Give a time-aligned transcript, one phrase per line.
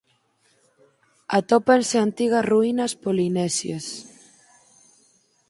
[1.39, 3.85] Atópanse antigas ruínas polinesias.